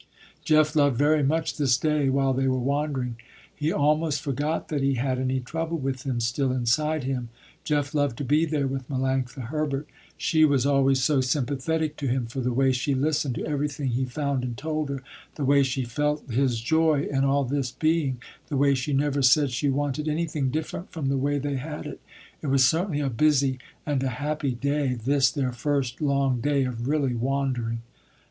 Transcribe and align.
Jeff 0.43 0.75
loved 0.75 0.97
very 0.97 1.21
much 1.21 1.57
this 1.57 1.77
day 1.77 2.09
while 2.09 2.33
they 2.33 2.47
were 2.47 2.57
wandering. 2.57 3.17
He 3.55 3.71
almost 3.71 4.21
forgot 4.23 4.69
that 4.69 4.81
he 4.81 4.95
had 4.95 5.19
any 5.19 5.39
trouble 5.39 5.77
with 5.77 6.01
him 6.07 6.19
still 6.19 6.51
inside 6.51 7.03
him. 7.03 7.29
Jeff 7.63 7.93
loved 7.93 8.17
to 8.17 8.23
be 8.23 8.45
there 8.45 8.65
with 8.65 8.89
Melanctha 8.89 9.41
Herbert. 9.49 9.87
She 10.17 10.43
was 10.43 10.65
always 10.65 11.03
so 11.03 11.21
sympathetic 11.21 11.97
to 11.97 12.07
him 12.07 12.25
for 12.25 12.41
the 12.41 12.51
way 12.51 12.71
she 12.71 12.95
listened 12.95 13.35
to 13.35 13.45
everything 13.45 13.89
he 13.89 14.05
found 14.05 14.43
and 14.43 14.57
told 14.57 14.89
her, 14.89 15.03
the 15.35 15.45
way 15.45 15.61
she 15.61 15.83
felt 15.83 16.27
his 16.31 16.59
joy 16.59 17.03
in 17.07 17.23
all 17.23 17.43
this 17.43 17.69
being, 17.69 18.19
the 18.47 18.57
way 18.57 18.73
she 18.73 18.93
never 18.93 19.21
said 19.21 19.51
she 19.51 19.69
wanted 19.69 20.07
anything 20.07 20.49
different 20.49 20.91
from 20.91 21.09
the 21.09 21.15
way 21.19 21.37
they 21.37 21.57
had 21.57 21.85
it. 21.85 22.01
It 22.41 22.47
was 22.47 22.67
certainly 22.67 23.01
a 23.01 23.09
busy 23.11 23.59
and 23.85 24.01
a 24.01 24.09
happy 24.09 24.53
day, 24.55 24.95
this 24.95 25.29
their 25.29 25.51
first 25.51 26.01
long 26.01 26.39
day 26.41 26.63
of 26.65 26.87
really 26.87 27.13
wandering. 27.13 27.83